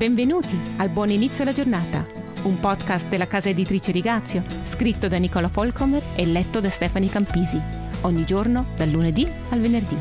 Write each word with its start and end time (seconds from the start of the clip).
Benvenuti 0.00 0.58
al 0.78 0.88
Buon 0.88 1.10
Inizio 1.10 1.42
alla 1.42 1.52
Giornata, 1.52 2.06
un 2.44 2.58
podcast 2.58 3.06
della 3.08 3.26
casa 3.26 3.50
editrice 3.50 3.92
Rigazio, 3.92 4.42
scritto 4.64 5.08
da 5.08 5.18
Nicola 5.18 5.48
Folcomer 5.48 6.02
e 6.16 6.24
letto 6.24 6.58
da 6.58 6.70
Stefani 6.70 7.10
Campisi, 7.10 7.60
ogni 8.00 8.24
giorno 8.24 8.68
dal 8.76 8.88
lunedì 8.88 9.30
al 9.50 9.60
venerdì. 9.60 9.98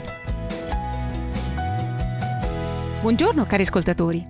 Buongiorno 3.01 3.45
cari 3.45 3.63
ascoltatori. 3.63 4.25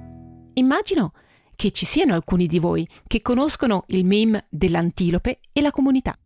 Immagino 0.54 1.14
che 1.56 1.70
ci 1.70 1.86
siano 1.86 2.16
alcuni 2.16 2.48
di 2.48 2.58
voi 2.58 2.90
che 3.06 3.22
conoscono 3.22 3.84
il 3.90 4.06
meme 4.06 4.48
dell'antilope 4.50 5.40
e 5.54 5.62
la 5.62 5.70
comunità. 5.70 6.18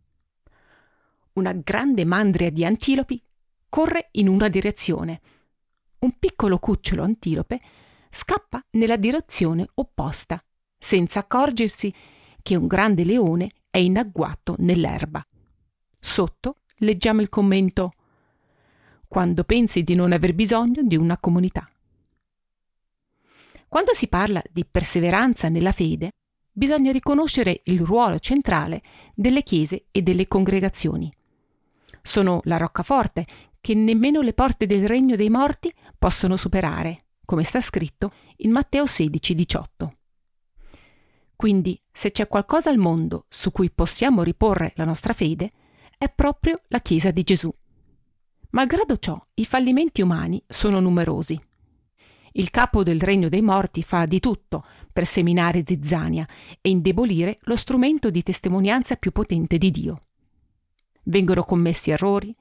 Una 1.34 1.52
grande 1.52 2.06
mandria 2.06 2.48
di 2.48 2.64
antilopi 2.64 3.22
corre 3.68 4.08
in 4.12 4.26
una 4.28 4.48
direzione. 4.48 5.20
Un 5.98 6.12
piccolo 6.18 6.58
cucciolo 6.58 7.02
antilope 7.02 7.60
scappa 8.08 8.63
nella 8.74 8.96
direzione 8.96 9.66
opposta, 9.74 10.42
senza 10.78 11.20
accorgersi 11.20 11.92
che 12.42 12.56
un 12.56 12.66
grande 12.66 13.04
leone 13.04 13.50
è 13.70 13.78
in 13.78 13.98
agguato 13.98 14.54
nell'erba. 14.58 15.24
Sotto 15.98 16.58
leggiamo 16.78 17.20
il 17.20 17.28
commento 17.28 17.94
quando 19.08 19.44
pensi 19.44 19.82
di 19.82 19.94
non 19.94 20.12
aver 20.12 20.34
bisogno 20.34 20.82
di 20.82 20.96
una 20.96 21.18
comunità. 21.18 21.68
Quando 23.68 23.94
si 23.94 24.08
parla 24.08 24.42
di 24.50 24.64
perseveranza 24.64 25.48
nella 25.48 25.72
fede, 25.72 26.12
bisogna 26.50 26.92
riconoscere 26.92 27.62
il 27.64 27.80
ruolo 27.80 28.18
centrale 28.18 28.82
delle 29.14 29.42
chiese 29.42 29.86
e 29.90 30.02
delle 30.02 30.28
congregazioni. 30.28 31.12
Sono 32.02 32.40
la 32.44 32.56
roccaforte 32.56 33.26
che 33.60 33.74
nemmeno 33.74 34.20
le 34.20 34.34
porte 34.34 34.66
del 34.66 34.86
regno 34.86 35.16
dei 35.16 35.30
morti 35.30 35.72
possono 35.98 36.36
superare 36.36 37.03
come 37.24 37.44
sta 37.44 37.60
scritto 37.60 38.12
in 38.38 38.50
Matteo 38.50 38.86
16, 38.86 39.34
18. 39.34 39.96
Quindi, 41.36 41.80
se 41.90 42.10
c'è 42.10 42.28
qualcosa 42.28 42.70
al 42.70 42.78
mondo 42.78 43.26
su 43.28 43.50
cui 43.50 43.70
possiamo 43.70 44.22
riporre 44.22 44.72
la 44.76 44.84
nostra 44.84 45.12
fede, 45.12 45.52
è 45.98 46.08
proprio 46.08 46.60
la 46.68 46.80
Chiesa 46.80 47.10
di 47.10 47.22
Gesù. 47.22 47.52
Malgrado 48.50 48.96
ciò, 48.98 49.20
i 49.34 49.44
fallimenti 49.44 50.00
umani 50.00 50.42
sono 50.46 50.80
numerosi. 50.80 51.38
Il 52.36 52.50
capo 52.50 52.82
del 52.82 53.00
regno 53.00 53.28
dei 53.28 53.42
morti 53.42 53.82
fa 53.82 54.06
di 54.06 54.20
tutto 54.20 54.64
per 54.92 55.06
seminare 55.06 55.62
zizzania 55.64 56.26
e 56.60 56.68
indebolire 56.68 57.38
lo 57.42 57.56
strumento 57.56 58.10
di 58.10 58.22
testimonianza 58.22 58.96
più 58.96 59.12
potente 59.12 59.58
di 59.58 59.70
Dio. 59.70 60.06
Vengono 61.04 61.42
commessi 61.42 61.90
errori, 61.90 62.34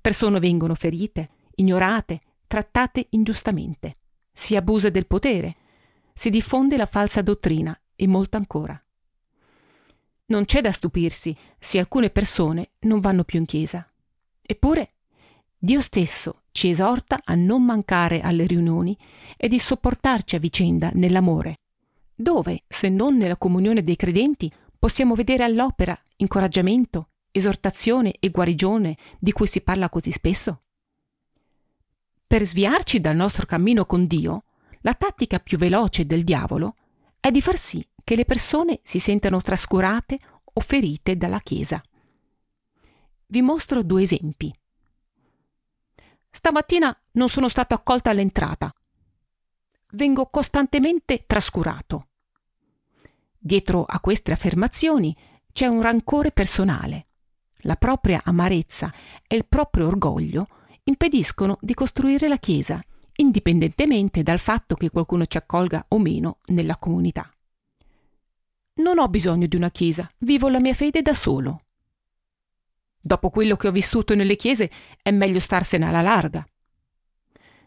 persone 0.00 0.38
vengono 0.40 0.74
ferite, 0.74 1.30
ignorate, 1.56 2.20
trattate 2.46 3.08
ingiustamente 3.10 3.98
si 4.40 4.56
abusa 4.56 4.88
del 4.88 5.06
potere, 5.06 5.56
si 6.14 6.30
diffonde 6.30 6.78
la 6.78 6.86
falsa 6.86 7.20
dottrina 7.20 7.78
e 7.94 8.06
molto 8.06 8.38
ancora. 8.38 8.82
Non 10.26 10.46
c'è 10.46 10.62
da 10.62 10.72
stupirsi 10.72 11.36
se 11.58 11.78
alcune 11.78 12.08
persone 12.08 12.70
non 12.80 13.00
vanno 13.00 13.24
più 13.24 13.38
in 13.38 13.44
chiesa. 13.44 13.86
Eppure 14.40 14.92
Dio 15.58 15.82
stesso 15.82 16.44
ci 16.52 16.70
esorta 16.70 17.20
a 17.22 17.34
non 17.34 17.62
mancare 17.62 18.22
alle 18.22 18.46
riunioni 18.46 18.96
e 19.36 19.46
di 19.46 19.58
sopportarci 19.58 20.36
a 20.36 20.38
vicenda 20.38 20.90
nell'amore. 20.94 21.58
Dove, 22.14 22.62
se 22.66 22.88
non 22.88 23.18
nella 23.18 23.36
comunione 23.36 23.82
dei 23.82 23.96
credenti, 23.96 24.50
possiamo 24.78 25.14
vedere 25.14 25.44
all'opera 25.44 25.98
incoraggiamento, 26.16 27.08
esortazione 27.30 28.14
e 28.18 28.30
guarigione 28.30 28.96
di 29.18 29.32
cui 29.32 29.46
si 29.46 29.60
parla 29.60 29.90
così 29.90 30.10
spesso? 30.10 30.62
Per 32.30 32.44
sviarci 32.44 33.00
dal 33.00 33.16
nostro 33.16 33.44
cammino 33.44 33.84
con 33.86 34.06
Dio, 34.06 34.44
la 34.82 34.94
tattica 34.94 35.40
più 35.40 35.58
veloce 35.58 36.06
del 36.06 36.22
diavolo 36.22 36.76
è 37.18 37.32
di 37.32 37.42
far 37.42 37.58
sì 37.58 37.84
che 38.04 38.14
le 38.14 38.24
persone 38.24 38.78
si 38.84 39.00
sentano 39.00 39.42
trascurate 39.42 40.16
o 40.44 40.60
ferite 40.60 41.16
dalla 41.16 41.40
Chiesa. 41.40 41.82
Vi 43.26 43.42
mostro 43.42 43.82
due 43.82 44.02
esempi. 44.02 44.56
Stamattina 46.30 46.96
non 47.14 47.28
sono 47.28 47.48
stato 47.48 47.74
accolta 47.74 48.10
all'entrata. 48.10 48.72
Vengo 49.94 50.26
costantemente 50.26 51.24
trascurato. 51.26 52.10
Dietro 53.36 53.84
a 53.84 53.98
queste 53.98 54.30
affermazioni 54.30 55.16
c'è 55.52 55.66
un 55.66 55.82
rancore 55.82 56.30
personale. 56.30 57.06
La 57.62 57.74
propria 57.74 58.20
amarezza 58.22 58.94
e 59.26 59.34
il 59.34 59.46
proprio 59.46 59.88
orgoglio 59.88 60.46
impediscono 60.90 61.56
di 61.60 61.72
costruire 61.72 62.28
la 62.28 62.38
Chiesa, 62.38 62.82
indipendentemente 63.16 64.22
dal 64.22 64.38
fatto 64.38 64.74
che 64.74 64.90
qualcuno 64.90 65.24
ci 65.26 65.36
accolga 65.36 65.84
o 65.88 65.98
meno 65.98 66.38
nella 66.46 66.76
comunità. 66.76 67.32
Non 68.74 68.98
ho 68.98 69.08
bisogno 69.08 69.46
di 69.46 69.56
una 69.56 69.70
Chiesa, 69.70 70.10
vivo 70.18 70.48
la 70.48 70.60
mia 70.60 70.74
fede 70.74 71.00
da 71.00 71.14
solo. 71.14 71.62
Dopo 73.00 73.30
quello 73.30 73.56
che 73.56 73.68
ho 73.68 73.72
vissuto 73.72 74.14
nelle 74.14 74.36
chiese 74.36 74.70
è 75.00 75.10
meglio 75.10 75.40
starsene 75.40 75.86
alla 75.86 76.02
larga. 76.02 76.46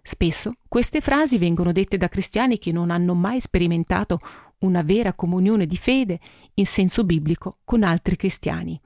Spesso 0.02 0.56
queste 0.68 1.02
frasi 1.02 1.40
vengono 1.40 1.72
dette 1.72 1.98
da 1.98 2.08
cristiani 2.08 2.60
che 2.60 2.72
non 2.72 2.92
hanno 2.92 3.16
mai 3.16 3.40
sperimentato 3.40 4.20
una 4.60 4.84
vera 4.84 5.14
comunione 5.14 5.66
di 5.66 5.78
fede 5.78 6.20
in 6.56 6.66
senso 6.66 7.04
biblico 7.04 7.60
con 7.64 7.84
altri 7.84 8.16
cristiani 8.16 8.80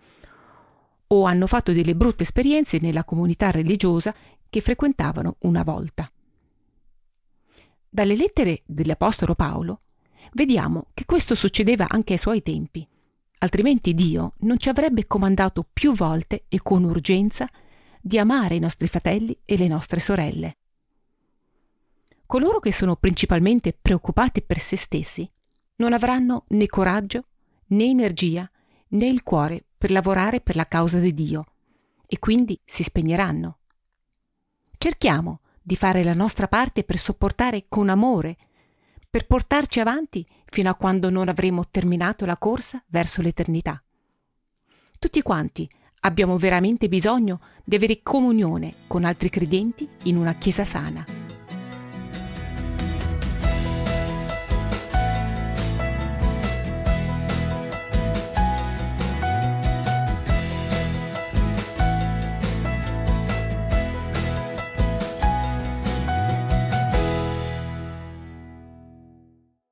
o 1.07 1.23
hanno 1.23 1.47
fatto 1.47 1.71
delle 1.71 1.95
brutte 1.95 2.23
esperienze 2.23 2.79
nella 2.79 3.03
comunità 3.03 3.51
religiosa 3.51 4.13
che 4.49 4.61
frequentavano 4.61 5.37
una 5.39 5.63
volta. 5.63 6.09
Dalle 7.89 8.15
lettere 8.15 8.61
dell'Apostolo 8.65 9.35
Paolo 9.35 9.81
vediamo 10.33 10.87
che 10.93 11.05
questo 11.05 11.35
succedeva 11.35 11.87
anche 11.87 12.13
ai 12.13 12.19
suoi 12.19 12.43
tempi, 12.43 12.87
altrimenti 13.39 13.93
Dio 13.93 14.33
non 14.39 14.57
ci 14.57 14.69
avrebbe 14.69 15.07
comandato 15.07 15.65
più 15.71 15.93
volte 15.93 16.45
e 16.47 16.61
con 16.61 16.83
urgenza 16.83 17.49
di 18.01 18.17
amare 18.17 18.55
i 18.55 18.59
nostri 18.59 18.87
fratelli 18.87 19.37
e 19.45 19.57
le 19.57 19.67
nostre 19.67 19.99
sorelle. 19.99 20.57
Coloro 22.25 22.59
che 22.59 22.73
sono 22.73 22.97
principalmente 22.97 23.77
preoccupati 23.79 24.41
per 24.41 24.59
se 24.59 24.75
stessi 24.75 25.29
non 25.77 25.93
avranno 25.93 26.45
né 26.49 26.67
coraggio, 26.67 27.27
né 27.67 27.85
energia, 27.85 28.49
né 28.89 29.07
il 29.07 29.23
cuore 29.23 29.66
per 29.77 29.91
lavorare 29.91 30.41
per 30.41 30.55
la 30.55 30.67
causa 30.67 30.99
di 30.99 31.13
Dio 31.13 31.45
e 32.07 32.19
quindi 32.19 32.59
si 32.65 32.83
spegneranno. 32.83 33.59
Cerchiamo 34.77 35.41
di 35.61 35.75
fare 35.75 36.03
la 36.03 36.13
nostra 36.13 36.47
parte 36.47 36.83
per 36.83 36.97
sopportare 36.97 37.65
con 37.67 37.89
amore, 37.89 38.37
per 39.09 39.27
portarci 39.27 39.79
avanti 39.79 40.25
fino 40.45 40.69
a 40.69 40.75
quando 40.75 41.09
non 41.09 41.27
avremo 41.27 41.67
terminato 41.69 42.25
la 42.25 42.37
corsa 42.37 42.83
verso 42.87 43.21
l'eternità. 43.21 43.81
Tutti 44.99 45.21
quanti 45.21 45.69
abbiamo 46.01 46.37
veramente 46.37 46.87
bisogno 46.87 47.41
di 47.63 47.75
avere 47.75 48.01
comunione 48.01 48.73
con 48.87 49.03
altri 49.03 49.29
credenti 49.29 49.87
in 50.03 50.17
una 50.17 50.35
Chiesa 50.35 50.63
sana. 50.63 51.16